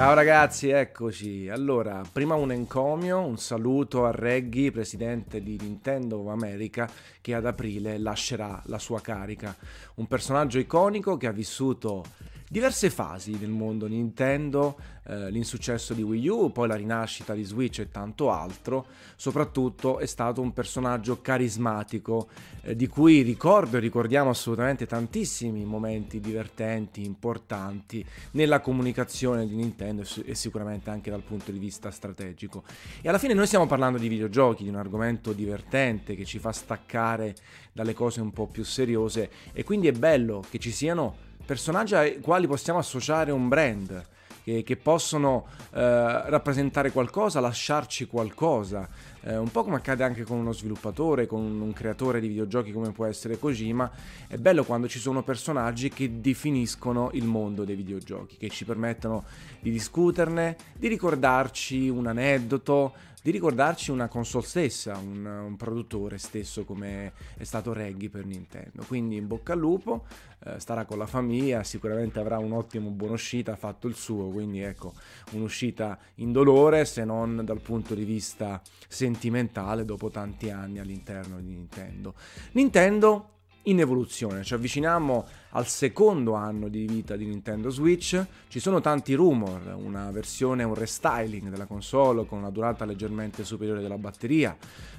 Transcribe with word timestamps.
Ciao 0.00 0.14
ragazzi, 0.14 0.70
eccoci. 0.70 1.50
Allora, 1.50 2.00
prima 2.10 2.34
un 2.34 2.50
encomio, 2.52 3.20
un 3.20 3.36
saluto 3.36 4.06
a 4.06 4.10
Reggie, 4.10 4.70
presidente 4.70 5.42
di 5.42 5.58
Nintendo 5.60 6.30
America, 6.30 6.88
che 7.20 7.34
ad 7.34 7.44
aprile 7.44 7.98
lascerà 7.98 8.62
la 8.64 8.78
sua 8.78 9.02
carica. 9.02 9.54
Un 9.96 10.06
personaggio 10.06 10.58
iconico 10.58 11.18
che 11.18 11.26
ha 11.26 11.32
vissuto 11.32 12.02
diverse 12.50 12.90
fasi 12.90 13.38
nel 13.38 13.50
mondo 13.50 13.86
Nintendo, 13.86 14.76
eh, 15.06 15.30
l'insuccesso 15.30 15.94
di 15.94 16.02
Wii 16.02 16.28
U, 16.28 16.50
poi 16.50 16.66
la 16.66 16.74
rinascita 16.74 17.32
di 17.32 17.44
Switch 17.44 17.78
e 17.78 17.90
tanto 17.90 18.32
altro, 18.32 18.86
soprattutto 19.14 20.00
è 20.00 20.06
stato 20.06 20.40
un 20.40 20.52
personaggio 20.52 21.20
carismatico 21.20 22.28
eh, 22.62 22.74
di 22.74 22.88
cui 22.88 23.22
ricordo 23.22 23.76
e 23.76 23.80
ricordiamo 23.80 24.30
assolutamente 24.30 24.86
tantissimi 24.86 25.64
momenti 25.64 26.18
divertenti, 26.18 27.04
importanti 27.04 28.04
nella 28.32 28.58
comunicazione 28.58 29.46
di 29.46 29.54
Nintendo 29.54 30.02
e 30.24 30.34
sicuramente 30.34 30.90
anche 30.90 31.08
dal 31.08 31.22
punto 31.22 31.52
di 31.52 31.58
vista 31.60 31.92
strategico. 31.92 32.64
E 33.00 33.08
alla 33.08 33.18
fine 33.18 33.32
noi 33.32 33.46
stiamo 33.46 33.68
parlando 33.68 33.96
di 33.96 34.08
videogiochi, 34.08 34.64
di 34.64 34.70
un 34.70 34.74
argomento 34.74 35.32
divertente 35.32 36.16
che 36.16 36.24
ci 36.24 36.40
fa 36.40 36.50
staccare 36.50 37.36
dalle 37.72 37.94
cose 37.94 38.20
un 38.20 38.32
po' 38.32 38.48
più 38.48 38.64
seriose 38.64 39.30
e 39.52 39.62
quindi 39.62 39.86
è 39.86 39.92
bello 39.92 40.42
che 40.50 40.58
ci 40.58 40.72
siano 40.72 41.28
personaggi 41.50 41.96
ai 41.96 42.20
quali 42.20 42.46
possiamo 42.46 42.78
associare 42.78 43.32
un 43.32 43.48
brand, 43.48 44.06
che, 44.44 44.62
che 44.62 44.76
possono 44.76 45.46
eh, 45.72 46.30
rappresentare 46.30 46.92
qualcosa, 46.92 47.40
lasciarci 47.40 48.06
qualcosa. 48.06 48.88
Eh, 49.22 49.36
un 49.36 49.50
po' 49.50 49.64
come 49.64 49.74
accade 49.74 50.04
anche 50.04 50.22
con 50.22 50.38
uno 50.38 50.52
sviluppatore, 50.52 51.26
con 51.26 51.40
un 51.40 51.72
creatore 51.72 52.20
di 52.20 52.28
videogiochi 52.28 52.70
come 52.70 52.92
può 52.92 53.04
essere 53.04 53.36
Kojima, 53.36 53.90
è 54.28 54.36
bello 54.36 54.62
quando 54.62 54.86
ci 54.86 55.00
sono 55.00 55.24
personaggi 55.24 55.88
che 55.88 56.20
definiscono 56.20 57.10
il 57.14 57.24
mondo 57.24 57.64
dei 57.64 57.74
videogiochi, 57.74 58.36
che 58.36 58.48
ci 58.48 58.64
permettono 58.64 59.24
di 59.58 59.72
discuterne, 59.72 60.56
di 60.76 60.86
ricordarci 60.86 61.88
un 61.88 62.06
aneddoto, 62.06 62.92
di 63.22 63.30
ricordarci 63.30 63.90
una 63.90 64.08
console 64.08 64.46
stessa, 64.46 64.96
un, 64.96 65.24
un, 65.24 65.56
produttore 65.56 66.18
stesso 66.18 66.64
come 66.64 67.12
è 67.36 67.44
stato 67.44 67.72
Reggie 67.72 68.08
per 68.08 68.24
Nintendo. 68.24 68.84
Quindi 68.86 69.16
in 69.16 69.26
bocca 69.26 69.52
al 69.52 69.58
lupo, 69.58 70.04
eh, 70.44 70.58
starà 70.58 70.84
con 70.84 70.98
la 70.98 71.06
famiglia, 71.06 71.62
sicuramente 71.62 72.18
avrà 72.18 72.38
un 72.38 72.52
ottimo 72.52 72.90
buon 72.90 73.12
uscita, 73.12 73.52
ha 73.52 73.56
fatto 73.56 73.88
il 73.88 73.94
suo, 73.94 74.28
quindi 74.28 74.60
ecco, 74.60 74.94
un'uscita 75.32 75.98
indolore 76.16 76.84
se 76.84 77.04
non 77.04 77.42
dal 77.44 77.60
punto 77.60 77.94
di 77.94 78.04
vista 78.04 78.60
sentimentale 78.88 79.84
dopo 79.84 80.08
tanti 80.10 80.50
anni 80.50 80.78
all'interno 80.78 81.40
di 81.40 81.48
Nintendo. 81.48 82.14
Nintendo 82.52 83.39
in 83.64 83.80
evoluzione, 83.80 84.42
ci 84.42 84.54
avviciniamo 84.54 85.26
al 85.50 85.66
secondo 85.66 86.34
anno 86.34 86.68
di 86.68 86.86
vita 86.86 87.16
di 87.16 87.26
Nintendo 87.26 87.70
Switch, 87.70 88.24
ci 88.48 88.60
sono 88.60 88.80
tanti 88.80 89.14
rumor, 89.14 89.76
una 89.76 90.10
versione, 90.10 90.62
un 90.64 90.74
restyling 90.74 91.48
della 91.48 91.66
console 91.66 92.26
con 92.26 92.38
una 92.38 92.50
durata 92.50 92.84
leggermente 92.84 93.44
superiore 93.44 93.82
della 93.82 93.98
batteria, 93.98 94.56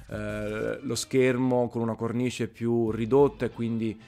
eh, 0.08 0.78
lo 0.80 0.94
schermo 0.94 1.68
con 1.68 1.82
una 1.82 1.94
cornice 1.94 2.48
più 2.48 2.90
ridotta 2.90 3.46
e 3.46 3.50
quindi 3.50 3.98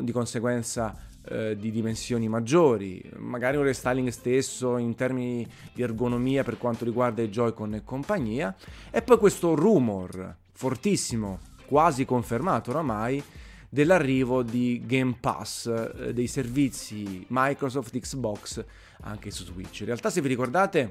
di 0.00 0.12
conseguenza 0.12 1.08
eh, 1.28 1.56
di 1.56 1.70
dimensioni 1.70 2.28
maggiori, 2.28 3.02
magari 3.16 3.56
un 3.56 3.64
restyling 3.64 4.08
stesso 4.08 4.78
in 4.78 4.94
termini 4.94 5.46
di 5.72 5.82
ergonomia 5.82 6.42
per 6.42 6.58
quanto 6.58 6.84
riguarda 6.84 7.22
i 7.22 7.28
Joy-Con 7.28 7.74
e 7.74 7.84
compagnia, 7.84 8.54
e 8.90 9.02
poi 9.02 9.18
questo 9.18 9.54
rumor 9.54 10.36
fortissimo, 10.52 11.40
quasi 11.66 12.04
confermato 12.04 12.70
oramai, 12.70 13.22
dell'arrivo 13.70 14.42
di 14.42 14.82
Game 14.84 15.16
Pass, 15.18 15.66
eh, 15.66 16.12
dei 16.12 16.26
servizi 16.26 17.24
Microsoft 17.28 17.96
Xbox 17.98 18.62
anche 19.02 19.30
su 19.30 19.44
Switch. 19.44 19.80
In 19.80 19.86
realtà 19.86 20.10
se 20.10 20.20
vi 20.20 20.28
ricordate 20.28 20.90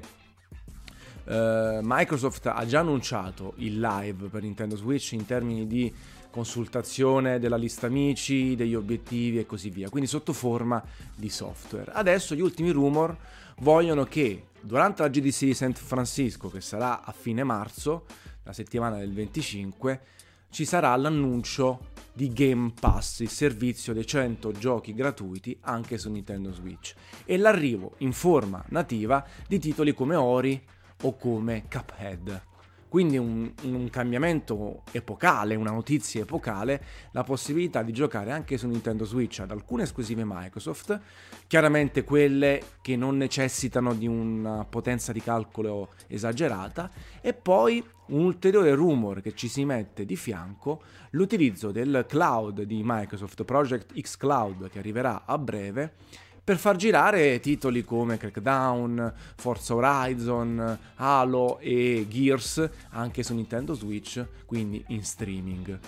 eh, 1.24 1.80
Microsoft 1.82 2.46
ha 2.46 2.66
già 2.66 2.80
annunciato 2.80 3.52
il 3.56 3.78
live 3.78 4.28
per 4.28 4.42
Nintendo 4.42 4.76
Switch 4.76 5.12
in 5.12 5.26
termini 5.26 5.66
di 5.66 5.92
consultazione 6.30 7.38
della 7.38 7.56
lista 7.56 7.86
amici, 7.86 8.56
degli 8.56 8.74
obiettivi 8.74 9.38
e 9.38 9.46
così 9.46 9.68
via, 9.68 9.90
quindi 9.90 10.08
sotto 10.08 10.32
forma 10.32 10.82
di 11.14 11.28
software. 11.28 11.90
Adesso 11.92 12.34
gli 12.34 12.40
ultimi 12.40 12.70
rumor 12.70 13.16
vogliono 13.58 14.04
che 14.04 14.44
durante 14.60 15.02
la 15.02 15.08
GDC 15.08 15.44
di 15.44 15.54
San 15.54 15.74
Francisco, 15.74 16.48
che 16.48 16.60
sarà 16.60 17.02
a 17.02 17.12
fine 17.12 17.44
marzo, 17.44 18.06
la 18.44 18.52
settimana 18.52 18.98
del 18.98 19.12
25, 19.12 20.00
ci 20.50 20.64
sarà 20.64 20.94
l'annuncio 20.96 21.88
di 22.12 22.32
Game 22.32 22.72
Pass, 22.78 23.20
il 23.20 23.30
servizio 23.30 23.92
dei 23.92 24.06
100 24.06 24.52
giochi 24.52 24.94
gratuiti 24.94 25.56
anche 25.62 25.96
su 25.96 26.10
Nintendo 26.10 26.52
Switch, 26.52 26.94
e 27.24 27.36
l'arrivo 27.36 27.94
in 27.98 28.12
forma 28.12 28.62
nativa 28.68 29.24
di 29.46 29.58
titoli 29.58 29.94
come 29.94 30.16
Ori 30.16 30.62
o 31.02 31.16
come 31.16 31.64
Cuphead. 31.70 32.48
Quindi 32.90 33.18
un, 33.18 33.52
un, 33.62 33.88
cambiamento 33.88 34.82
epocale, 34.90 35.54
una 35.54 35.70
notizia 35.70 36.22
epocale, 36.22 36.82
la 37.12 37.22
possibilità 37.22 37.84
di 37.84 37.92
giocare 37.92 38.32
anche 38.32 38.58
su 38.58 38.66
Nintendo 38.66 39.04
Switch 39.04 39.38
ad 39.38 39.52
alcune 39.52 39.84
esclusive 39.84 40.24
Microsoft, 40.26 41.00
chiaramente 41.46 42.02
quelle 42.02 42.60
che 42.82 42.96
non 42.96 43.16
necessitano 43.16 43.94
di 43.94 44.08
una 44.08 44.66
potenza 44.68 45.12
di 45.12 45.20
calcolo 45.20 45.90
esagerata, 46.08 46.90
e 47.20 47.32
poi 47.32 47.80
un 48.06 48.24
ulteriore 48.24 48.74
rumor 48.74 49.20
che 49.20 49.36
ci 49.36 49.46
si 49.46 49.64
mette 49.64 50.04
di 50.04 50.16
fianco, 50.16 50.82
l'utilizzo 51.10 51.70
del 51.70 52.04
cloud 52.08 52.62
di 52.62 52.82
Microsoft 52.84 53.44
Project 53.44 53.96
X 54.00 54.16
Cloud 54.16 54.68
che 54.68 54.80
arriverà 54.80 55.22
a 55.26 55.38
breve 55.38 55.94
per 56.42 56.56
far 56.56 56.76
girare 56.76 57.38
titoli 57.40 57.84
come 57.84 58.16
Crackdown, 58.16 59.12
Forza 59.36 59.74
Horizon, 59.74 60.78
Halo 60.96 61.58
e 61.58 62.06
Gears 62.08 62.68
anche 62.90 63.22
su 63.22 63.34
Nintendo 63.34 63.74
Switch, 63.74 64.24
quindi 64.46 64.84
in 64.88 65.04
streaming. 65.04 65.78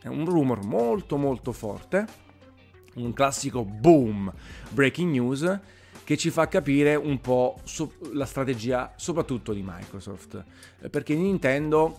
È 0.00 0.08
un 0.08 0.24
rumor 0.24 0.64
molto 0.64 1.16
molto 1.16 1.52
forte, 1.52 2.06
un 2.94 3.12
classico 3.12 3.64
boom 3.64 4.32
breaking 4.70 5.10
news 5.10 5.60
che 6.04 6.16
ci 6.16 6.30
fa 6.30 6.46
capire 6.46 6.94
un 6.94 7.20
po' 7.20 7.60
la 8.12 8.26
strategia 8.26 8.94
soprattutto 8.96 9.52
di 9.52 9.62
Microsoft, 9.66 10.44
perché 10.88 11.14
Nintendo 11.16 11.98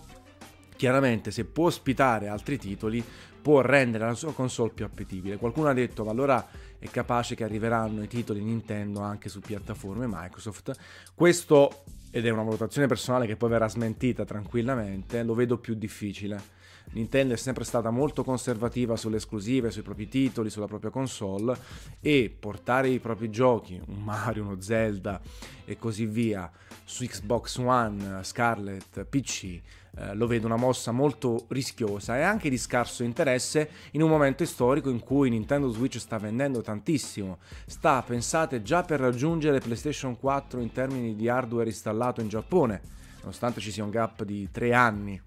chiaramente 0.78 1.32
se 1.32 1.44
può 1.44 1.66
ospitare 1.66 2.30
altri 2.30 2.58
titoli 2.58 3.04
può 3.42 3.62
rendere 3.62 4.06
la 4.06 4.14
sua 4.14 4.32
console 4.34 4.72
più 4.74 4.86
appetibile. 4.86 5.38
Qualcuno 5.38 5.68
ha 5.68 5.74
detto 5.74 6.06
ma 6.06 6.12
allora 6.12 6.48
è 6.80 6.90
capace 6.90 7.36
che 7.36 7.44
arriveranno 7.44 8.04
i 8.04 8.08
titoli 8.08 8.44
Nintendo 8.44 9.02
anche 9.02 9.30
su 9.30 9.40
piattaforme 9.40 10.06
Microsoft. 10.08 10.72
Questo, 11.14 11.84
ed 12.12 12.26
è 12.26 12.30
una 12.30 12.44
valutazione 12.44 12.88
personale 12.88 13.26
che 13.26 13.36
poi 13.36 13.50
verrà 13.50 13.68
smentita 13.68 14.26
tranquillamente, 14.26 15.24
lo 15.24 15.34
vedo 15.34 15.58
più 15.58 15.76
difficile. 15.76 16.56
Nintendo 16.98 17.36
è 17.36 17.38
sempre 17.38 17.64
stata 17.64 17.92
molto 17.92 18.24
conservativa 18.24 18.96
sulle 18.96 19.18
esclusive, 19.18 19.70
sui 19.70 19.84
propri 19.84 20.08
titoli, 20.08 20.50
sulla 20.50 20.66
propria 20.66 20.90
console 20.90 21.56
e 22.02 22.36
portare 22.38 22.90
i 22.90 23.00
propri 23.00 23.30
giochi, 23.30 23.80
un 23.86 24.04
Mario, 24.04 24.44
uno 24.44 24.60
Zelda 24.60 25.22
e 25.64 25.78
così 25.78 26.08
via, 26.08 26.52
su 26.84 27.06
Xbox 27.06 27.58
One, 27.58 28.24
Scarlet, 28.24 29.06
PC, 29.06 29.44
eh, 29.44 30.16
lo 30.16 30.26
vedo 30.26 30.48
una 30.48 30.56
mossa 30.56 30.92
molto 30.92 31.46
rischiosa 31.50 32.18
e 32.18 32.22
anche 32.22 32.50
di 32.50 32.58
scarso 32.58 33.04
interesse 33.04 33.70
in 33.92 34.02
un 34.02 34.10
momento 34.10 34.44
storico 34.46 34.90
in 34.90 35.00
cui 35.00 35.30
Nintendo 35.30 35.70
Switch 35.70 36.00
sta 36.00 36.18
vendendo 36.18 36.62
tantissimo. 36.62 37.38
Sta, 37.68 38.02
pensate, 38.02 38.64
già 38.64 38.82
per 38.82 39.00
raggiungere 39.00 39.60
PlayStation 39.60 40.18
4 40.18 40.62
in 40.62 40.72
termini 40.72 41.16
di 41.16 41.30
hardware 41.30 41.70
installato 41.70 42.22
in 42.22 42.28
Giappone, 42.28 42.82
nonostante 43.20 43.62
ci 43.62 43.72
sia 43.72 43.84
un 43.84 43.92
gap 43.92 44.24
di 44.24 44.50
3 44.50 44.74
anni 44.74 45.22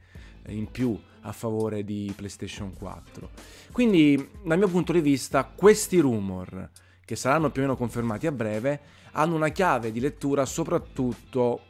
in 0.52 0.70
più 0.70 0.98
a 1.22 1.32
favore 1.32 1.84
di 1.84 2.12
PlayStation 2.16 2.74
4. 2.74 3.30
Quindi, 3.72 4.30
dal 4.44 4.58
mio 4.58 4.68
punto 4.68 4.92
di 4.92 5.00
vista, 5.00 5.44
questi 5.44 5.98
rumor, 5.98 6.70
che 7.04 7.16
saranno 7.16 7.50
più 7.50 7.62
o 7.62 7.64
meno 7.64 7.76
confermati 7.76 8.26
a 8.26 8.32
breve, 8.32 8.80
hanno 9.12 9.34
una 9.34 9.48
chiave 9.48 9.92
di 9.92 10.00
lettura 10.00 10.46
soprattutto 10.46 11.62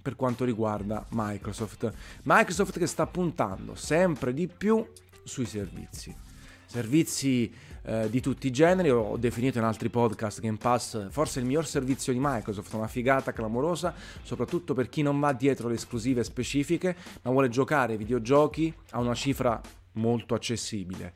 per 0.00 0.16
quanto 0.16 0.44
riguarda 0.44 1.06
Microsoft. 1.10 1.92
Microsoft 2.22 2.78
che 2.78 2.86
sta 2.86 3.06
puntando 3.06 3.74
sempre 3.74 4.32
di 4.32 4.48
più 4.48 4.86
sui 5.22 5.46
servizi. 5.46 6.27
Servizi 6.70 7.50
eh, 7.80 8.10
di 8.10 8.20
tutti 8.20 8.46
i 8.46 8.50
generi, 8.50 8.90
ho 8.90 9.16
definito 9.16 9.56
in 9.56 9.64
altri 9.64 9.88
podcast 9.88 10.42
Game 10.42 10.58
Pass 10.58 11.08
forse 11.08 11.38
il 11.38 11.46
miglior 11.46 11.66
servizio 11.66 12.12
di 12.12 12.18
Microsoft, 12.20 12.70
una 12.74 12.86
figata 12.86 13.32
clamorosa, 13.32 13.94
soprattutto 14.22 14.74
per 14.74 14.90
chi 14.90 15.00
non 15.00 15.18
va 15.18 15.32
dietro 15.32 15.68
le 15.68 15.76
esclusive 15.76 16.22
specifiche, 16.24 16.94
ma 17.22 17.30
vuole 17.30 17.48
giocare 17.48 17.92
ai 17.92 17.98
videogiochi 17.98 18.70
a 18.90 19.00
una 19.00 19.14
cifra 19.14 19.58
molto 19.92 20.34
accessibile. 20.34 21.14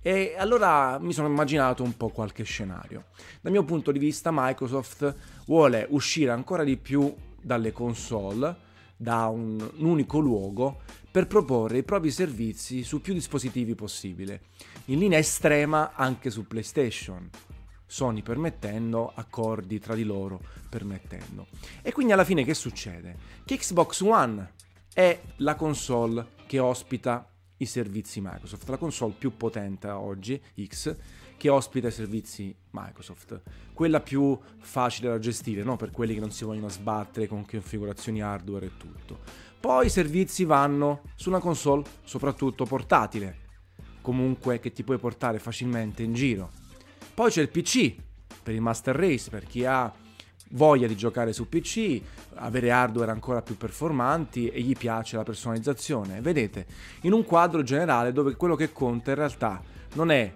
E 0.00 0.36
allora 0.38 1.00
mi 1.00 1.12
sono 1.12 1.26
immaginato 1.26 1.82
un 1.82 1.96
po' 1.96 2.10
qualche 2.10 2.44
scenario. 2.44 3.06
Dal 3.40 3.50
mio 3.50 3.64
punto 3.64 3.90
di 3.90 3.98
vista 3.98 4.30
Microsoft 4.32 5.12
vuole 5.46 5.84
uscire 5.90 6.30
ancora 6.30 6.62
di 6.62 6.76
più 6.76 7.12
dalle 7.40 7.72
console, 7.72 8.70
da 8.96 9.26
un, 9.26 9.60
un 9.60 9.84
unico 9.84 10.20
luogo, 10.20 10.82
per 11.12 11.26
proporre 11.26 11.76
i 11.76 11.82
propri 11.82 12.10
servizi 12.10 12.82
su 12.82 13.02
più 13.02 13.12
dispositivi 13.12 13.74
possibile, 13.74 14.44
in 14.86 14.98
linea 14.98 15.18
estrema 15.18 15.92
anche 15.94 16.30
su 16.30 16.46
PlayStation. 16.46 17.28
Sony 17.84 18.22
permettendo, 18.22 19.12
accordi 19.14 19.78
tra 19.78 19.94
di 19.94 20.04
loro 20.04 20.40
permettendo. 20.70 21.48
E 21.82 21.92
quindi 21.92 22.14
alla 22.14 22.24
fine 22.24 22.44
che 22.44 22.54
succede? 22.54 23.18
Che 23.44 23.58
Xbox 23.58 24.00
One 24.00 24.52
è 24.94 25.20
la 25.36 25.54
console 25.54 26.28
che 26.46 26.58
ospita 26.58 27.30
i 27.58 27.66
servizi 27.66 28.22
Microsoft, 28.22 28.66
la 28.70 28.78
console 28.78 29.14
più 29.18 29.36
potente 29.36 29.88
oggi, 29.88 30.42
X, 30.66 30.96
che 31.42 31.48
ospita 31.48 31.88
i 31.88 31.90
servizi 31.90 32.54
Microsoft, 32.70 33.42
quella 33.72 33.98
più 33.98 34.38
facile 34.60 35.08
da 35.08 35.18
gestire, 35.18 35.64
no? 35.64 35.74
per 35.74 35.90
quelli 35.90 36.14
che 36.14 36.20
non 36.20 36.30
si 36.30 36.44
vogliono 36.44 36.68
sbattere 36.68 37.26
con 37.26 37.44
configurazioni 37.44 38.22
hardware 38.22 38.66
e 38.66 38.76
tutto. 38.76 39.18
Poi 39.58 39.86
i 39.86 39.90
servizi 39.90 40.44
vanno 40.44 41.02
su 41.16 41.30
una 41.30 41.40
console 41.40 41.82
soprattutto 42.04 42.64
portatile, 42.64 43.38
comunque 44.02 44.60
che 44.60 44.70
ti 44.70 44.84
puoi 44.84 44.98
portare 44.98 45.40
facilmente 45.40 46.04
in 46.04 46.12
giro. 46.12 46.48
Poi 47.12 47.28
c'è 47.28 47.40
il 47.40 47.48
PC 47.48 47.96
per 48.40 48.54
il 48.54 48.60
Master 48.60 48.94
Race, 48.94 49.28
per 49.28 49.44
chi 49.44 49.64
ha 49.64 49.92
voglia 50.50 50.86
di 50.86 50.94
giocare 50.94 51.32
su 51.32 51.48
PC, 51.48 52.00
avere 52.34 52.70
hardware 52.70 53.10
ancora 53.10 53.42
più 53.42 53.56
performanti 53.56 54.46
e 54.46 54.60
gli 54.60 54.76
piace 54.76 55.16
la 55.16 55.24
personalizzazione. 55.24 56.20
Vedete, 56.20 56.66
in 57.00 57.12
un 57.12 57.24
quadro 57.24 57.64
generale 57.64 58.12
dove 58.12 58.36
quello 58.36 58.54
che 58.54 58.70
conta 58.70 59.10
in 59.10 59.16
realtà 59.16 59.60
non 59.94 60.12
è 60.12 60.32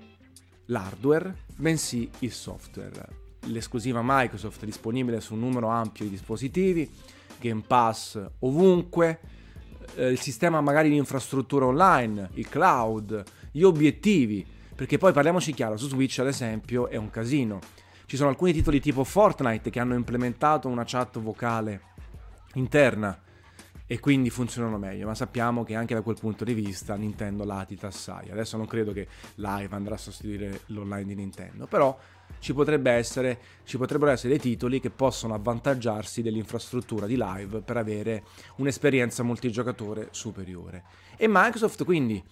l'hardware, 0.66 1.34
bensì 1.56 2.08
il 2.20 2.32
software. 2.32 3.24
L'esclusiva 3.46 4.00
Microsoft 4.02 4.62
è 4.62 4.66
disponibile 4.66 5.20
su 5.20 5.34
un 5.34 5.40
numero 5.40 5.68
ampio 5.68 6.04
di 6.04 6.10
dispositivi, 6.10 6.90
Game 7.38 7.62
Pass 7.66 8.20
ovunque, 8.40 9.20
eh, 9.94 10.10
il 10.10 10.20
sistema 10.20 10.60
magari 10.60 10.88
di 10.88 10.96
infrastruttura 10.96 11.66
online, 11.66 12.30
il 12.34 12.48
cloud, 12.48 13.22
gli 13.52 13.62
obiettivi, 13.62 14.44
perché 14.74 14.98
poi 14.98 15.12
parliamoci 15.12 15.52
chiaro, 15.52 15.76
su 15.76 15.88
Switch 15.88 16.18
ad 16.18 16.26
esempio 16.26 16.88
è 16.88 16.96
un 16.96 17.10
casino 17.10 17.60
ci 18.06 18.16
sono 18.16 18.28
alcuni 18.28 18.52
titoli 18.52 18.80
tipo 18.80 19.02
Fortnite 19.02 19.68
che 19.68 19.80
hanno 19.80 19.94
implementato 19.94 20.68
una 20.68 20.84
chat 20.86 21.18
vocale 21.18 21.80
interna 22.54 23.18
e 23.86 24.00
quindi 24.00 24.30
funzionano 24.30 24.78
meglio, 24.78 25.06
ma 25.06 25.14
sappiamo 25.14 25.62
che 25.62 25.74
anche 25.74 25.94
da 25.94 26.02
quel 26.02 26.16
punto 26.18 26.44
di 26.44 26.54
vista 26.54 26.94
Nintendo 26.96 27.44
latita 27.44 27.86
assai. 27.86 28.30
Adesso 28.30 28.56
non 28.56 28.66
credo 28.66 28.92
che 28.92 29.06
Live 29.36 29.74
andrà 29.74 29.94
a 29.94 29.98
sostituire 29.98 30.62
l'online 30.66 31.04
di 31.04 31.14
Nintendo, 31.14 31.66
però 31.66 31.96
ci, 32.40 32.52
essere, 32.84 33.38
ci 33.64 33.76
potrebbero 33.76 34.10
essere 34.10 34.30
dei 34.30 34.40
titoli 34.40 34.80
che 34.80 34.90
possono 34.90 35.34
avvantaggiarsi 35.34 36.22
dell'infrastruttura 36.22 37.06
di 37.06 37.16
Live 37.16 37.60
per 37.60 37.76
avere 37.76 38.24
un'esperienza 38.56 39.22
multigiocatore 39.22 40.08
superiore. 40.10 40.82
E 41.16 41.26
Microsoft 41.28 41.84
quindi 41.84 42.22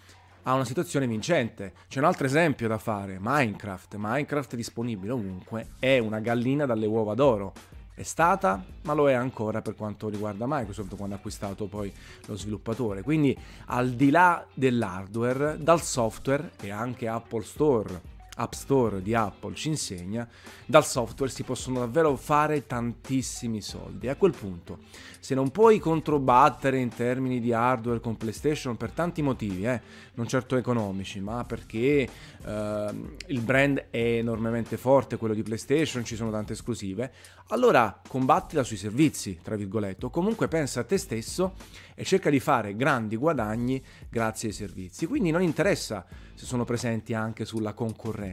ha 0.47 0.55
una 0.55 0.65
situazione 0.65 1.07
vincente. 1.07 1.73
C'è 1.89 2.01
un 2.01 2.07
altro 2.07 2.27
esempio 2.27 2.69
da 2.69 2.79
fare, 2.79 3.19
Minecraft. 3.21 3.95
Minecraft 3.97 4.57
disponibile 4.57 5.13
ovunque, 5.13 5.69
è 5.79 5.99
una 5.99 6.21
gallina 6.21 6.67
dalle 6.67 6.87
uova 6.87 7.15
d'oro. 7.15 7.53
È 7.97 8.03
stata, 8.03 8.61
ma 8.83 8.93
lo 8.93 9.09
è 9.09 9.13
ancora 9.13 9.63
per 9.63 9.77
quanto 9.77 10.09
riguarda 10.09 10.47
Microsoft 10.49 10.97
quando 10.97 11.15
ha 11.15 11.19
acquistato 11.19 11.67
poi 11.67 11.93
lo 12.27 12.37
sviluppatore. 12.37 13.03
Quindi 13.03 13.39
al 13.67 13.93
di 13.93 14.11
là 14.11 14.45
dell'hardware, 14.53 15.57
dal 15.63 15.81
software 15.81 16.51
e 16.61 16.73
anche 16.73 17.07
Apple 17.07 17.45
Store 17.45 18.13
App 18.37 18.53
Store 18.53 19.01
di 19.03 19.15
Apple 19.15 19.55
ci 19.55 19.69
insegna, 19.69 20.29
dal 20.67 20.85
software 20.85 21.31
si 21.31 21.43
possono 21.43 21.81
davvero 21.81 22.17
fare 22.17 22.67
tantissimi 22.67 23.61
soldi. 23.61 24.09
A 24.09 24.17
quel 24.17 24.33
punto, 24.33 24.79
se 25.21 25.35
non 25.35 25.51
puoi 25.51 25.79
controbattere 25.79 26.79
in 26.79 26.89
termini 26.89 27.41
di 27.41 27.53
hardware 27.53 28.01
con 28.01 28.17
PlayStation 28.17 28.77
per 28.77 28.91
tanti 28.91 29.23
motivi, 29.23 29.67
eh, 29.67 29.81
non 30.15 30.27
certo 30.27 30.57
economici, 30.57 31.21
ma 31.21 31.45
perché 31.45 32.09
eh, 32.45 32.95
il 33.27 33.41
brand 33.41 33.87
è 33.91 33.99
enormemente 33.99 34.77
forte, 34.77 35.17
quello 35.17 35.35
di 35.35 35.43
PlayStation, 35.43 36.05
ci 36.05 36.17
sono 36.17 36.31
tante 36.31 36.55
esclusive, 36.55 37.13
allora 37.49 38.01
combattila 38.07 38.63
sui 38.63 38.77
servizi, 38.77 39.39
tra 39.43 39.55
virgolette, 39.55 40.07
o 40.07 40.11
comunque 40.11 40.49
pensa 40.49 40.81
a 40.81 40.85
te 40.85 40.99
stesso 40.99 41.55
e 41.95 42.05
cerca 42.05 42.31
di 42.31 42.41
fare 42.41 42.75
grandi 42.75 43.17
guadagni 43.17 43.83
grazie 44.09 44.49
ai 44.49 44.55
servizi. 44.55 45.07
Quindi 45.07 45.31
non 45.31 45.43
interessa 45.43 46.05
se 46.35 46.47
sono 46.47 46.65
presenti 46.65 47.15
anche 47.15 47.45
sulla 47.45 47.73
concorrenza, 47.73 48.24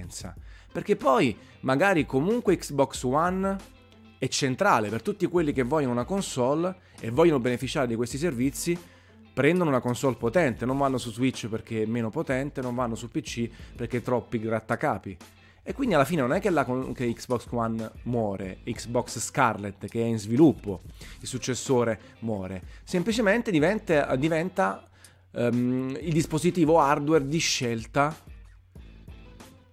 perché 0.71 0.95
poi 0.95 1.37
magari 1.61 2.05
comunque 2.05 2.55
Xbox 2.55 3.03
One 3.03 3.57
è 4.17 4.27
centrale 4.27 4.89
per 4.89 5.01
tutti 5.01 5.25
quelli 5.25 5.51
che 5.51 5.63
vogliono 5.63 5.93
una 5.93 6.05
console 6.05 6.75
e 6.99 7.09
vogliono 7.09 7.39
beneficiare 7.39 7.87
di 7.87 7.95
questi 7.95 8.17
servizi. 8.17 8.77
Prendono 9.33 9.69
una 9.69 9.79
console 9.79 10.15
potente, 10.15 10.65
non 10.65 10.77
vanno 10.77 10.97
su 10.97 11.11
Switch 11.11 11.47
perché 11.47 11.83
è 11.83 11.85
meno 11.85 12.09
potente, 12.09 12.61
non 12.61 12.75
vanno 12.75 12.95
su 12.95 13.09
PC 13.09 13.49
perché 13.75 14.01
troppi 14.01 14.39
grattacapi. 14.39 15.17
E 15.63 15.73
quindi 15.73 15.95
alla 15.95 16.05
fine 16.05 16.21
non 16.21 16.33
è 16.33 16.39
che, 16.39 16.49
la, 16.49 16.65
che, 16.93 17.13
Xbox 17.13 17.47
One 17.49 17.91
muore, 18.03 18.59
Xbox 18.63 19.19
Scarlet 19.19 19.87
che 19.87 20.01
è 20.01 20.05
in 20.05 20.19
sviluppo, 20.19 20.81
il 21.19 21.27
successore 21.27 21.99
muore, 22.19 22.61
semplicemente 22.83 23.51
diventa, 23.51 24.15
diventa 24.17 24.87
um, 25.31 25.97
il 25.99 26.13
dispositivo 26.13 26.79
hardware 26.79 27.27
di 27.27 27.37
scelta 27.39 28.15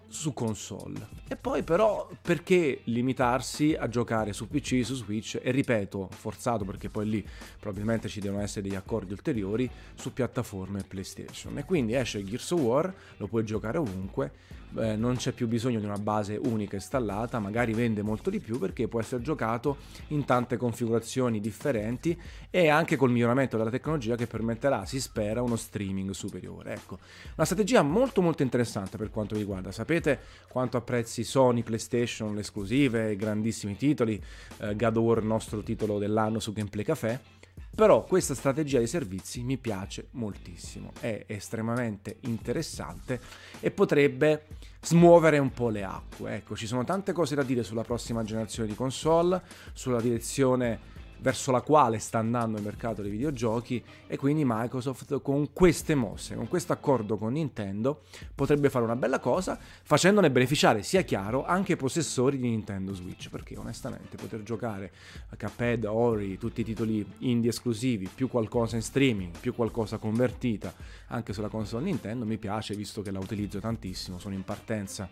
su 0.08 0.32
console. 0.32 1.06
E 1.28 1.36
poi 1.36 1.62
però 1.62 2.08
perché 2.20 2.80
limitarsi 2.84 3.74
a 3.74 3.88
giocare 3.88 4.32
su 4.32 4.48
PC, 4.48 4.80
su 4.82 4.94
Switch 4.94 5.38
e 5.42 5.50
ripeto, 5.50 6.08
forzato 6.10 6.64
perché 6.64 6.88
poi 6.88 7.08
lì 7.08 7.26
probabilmente 7.60 8.08
ci 8.08 8.20
devono 8.20 8.42
essere 8.42 8.62
degli 8.62 8.74
accordi 8.74 9.12
ulteriori 9.12 9.70
su 9.94 10.12
piattaforme 10.12 10.82
PlayStation. 10.82 11.58
E 11.58 11.64
quindi 11.64 11.94
esce 11.94 12.24
Gears 12.24 12.50
of 12.52 12.60
War, 12.60 12.94
lo 13.18 13.26
puoi 13.26 13.44
giocare 13.44 13.78
ovunque, 13.78 14.32
eh, 14.76 14.96
non 14.96 15.16
c'è 15.16 15.32
più 15.32 15.48
bisogno 15.48 15.78
di 15.78 15.84
una 15.84 15.98
base 15.98 16.38
unica 16.42 16.76
installata, 16.76 17.38
magari 17.38 17.72
vende 17.72 18.02
molto 18.02 18.30
di 18.30 18.40
più 18.40 18.58
perché 18.58 18.88
può 18.88 19.00
essere 19.00 19.22
giocato 19.22 19.78
in 20.08 20.24
tante 20.24 20.56
configurazioni 20.56 21.40
differenti 21.40 22.18
e 22.50 22.68
anche 22.68 22.96
col 22.96 23.10
miglioramento 23.10 23.56
della 23.56 23.70
tecnologia 23.70 24.16
che 24.16 24.26
permetterà, 24.26 24.84
si 24.84 25.00
spera, 25.00 25.42
uno 25.42 25.56
streaming 25.56 26.10
superiore. 26.10 26.74
Ecco, 26.74 26.98
una 27.36 27.46
strategia 27.46 27.82
molto 27.82 28.22
molto 28.22 28.42
interessante 28.42 28.96
per 28.96 29.10
quanto 29.10 29.34
riguarda. 29.34 29.72
Sapete 29.72 30.20
quanto 30.48 30.76
apprezzi 30.76 31.24
Sony, 31.24 31.62
PlayStation, 31.62 32.34
le 32.34 32.40
esclusive, 32.40 33.16
grandissimi 33.16 33.76
titoli, 33.76 34.22
eh, 34.58 34.74
God 34.76 34.96
of 34.96 35.04
War, 35.04 35.22
nostro 35.22 35.62
titolo 35.62 35.98
dell'anno 35.98 36.38
su 36.38 36.52
Gameplay 36.52 36.84
Café. 36.84 37.37
Però 37.74 38.04
questa 38.04 38.34
strategia 38.34 38.78
di 38.78 38.86
servizi 38.86 39.42
mi 39.42 39.56
piace 39.56 40.08
moltissimo, 40.12 40.92
è 41.00 41.24
estremamente 41.26 42.16
interessante 42.22 43.20
e 43.60 43.70
potrebbe 43.70 44.46
smuovere 44.80 45.38
un 45.38 45.50
po' 45.50 45.68
le 45.68 45.84
acque. 45.84 46.34
Ecco, 46.36 46.56
ci 46.56 46.66
sono 46.66 46.84
tante 46.84 47.12
cose 47.12 47.34
da 47.34 47.42
dire 47.42 47.62
sulla 47.62 47.82
prossima 47.82 48.22
generazione 48.24 48.68
di 48.68 48.74
console, 48.74 49.42
sulla 49.72 50.00
direzione 50.00 50.96
verso 51.20 51.50
la 51.50 51.60
quale 51.60 51.98
sta 51.98 52.18
andando 52.18 52.58
il 52.58 52.64
mercato 52.64 53.02
dei 53.02 53.10
videogiochi 53.10 53.82
e 54.06 54.16
quindi 54.16 54.44
Microsoft 54.44 55.20
con 55.20 55.52
queste 55.52 55.94
mosse, 55.94 56.34
con 56.34 56.48
questo 56.48 56.72
accordo 56.72 57.16
con 57.16 57.32
Nintendo 57.32 58.02
potrebbe 58.34 58.70
fare 58.70 58.84
una 58.84 58.96
bella 58.96 59.18
cosa 59.18 59.58
facendone 59.82 60.30
beneficiare 60.30 60.82
sia 60.82 61.02
chiaro 61.02 61.44
anche 61.44 61.72
i 61.72 61.76
possessori 61.76 62.38
di 62.38 62.48
Nintendo 62.48 62.94
Switch 62.94 63.28
perché 63.30 63.56
onestamente 63.56 64.16
poter 64.16 64.42
giocare 64.42 64.92
a 65.30 65.36
Cuphead, 65.36 65.84
Ori, 65.84 66.38
tutti 66.38 66.60
i 66.60 66.64
titoli 66.64 67.04
indie 67.18 67.50
esclusivi, 67.50 68.08
più 68.12 68.28
qualcosa 68.28 68.76
in 68.76 68.82
streaming, 68.82 69.36
più 69.38 69.54
qualcosa 69.54 69.98
convertita 69.98 70.72
anche 71.08 71.32
sulla 71.32 71.48
console 71.48 71.84
Nintendo 71.84 72.24
mi 72.24 72.38
piace 72.38 72.74
visto 72.74 73.02
che 73.02 73.10
la 73.10 73.18
utilizzo 73.18 73.58
tantissimo, 73.58 74.18
sono 74.18 74.34
in 74.34 74.44
partenza 74.44 75.08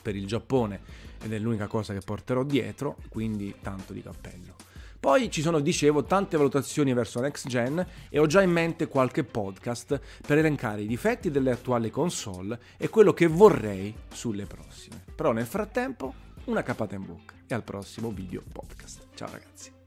per 0.00 0.16
il 0.16 0.26
Giappone 0.26 0.80
ed 1.22 1.32
è 1.32 1.38
l'unica 1.38 1.66
cosa 1.66 1.92
che 1.92 2.00
porterò 2.00 2.42
dietro, 2.42 2.96
quindi 3.08 3.54
tanto 3.60 3.92
di 3.92 4.02
cappello. 4.02 4.69
Poi 5.00 5.30
ci 5.30 5.40
sono, 5.40 5.60
dicevo, 5.60 6.04
tante 6.04 6.36
valutazioni 6.36 6.92
verso 6.92 7.20
next 7.20 7.48
gen 7.48 7.84
e 8.10 8.18
ho 8.18 8.26
già 8.26 8.42
in 8.42 8.50
mente 8.50 8.86
qualche 8.86 9.24
podcast 9.24 9.98
per 10.26 10.36
elencare 10.36 10.82
i 10.82 10.86
difetti 10.86 11.30
delle 11.30 11.52
attuali 11.52 11.90
console 11.90 12.60
e 12.76 12.90
quello 12.90 13.14
che 13.14 13.26
vorrei 13.26 13.94
sulle 14.12 14.44
prossime. 14.44 15.02
Però 15.16 15.32
nel 15.32 15.46
frattempo 15.46 16.12
una 16.44 16.62
capata 16.62 16.96
in 16.96 17.06
bocca 17.06 17.34
e 17.46 17.54
al 17.54 17.64
prossimo 17.64 18.10
video 18.10 18.42
podcast. 18.52 19.06
Ciao 19.14 19.30
ragazzi. 19.30 19.79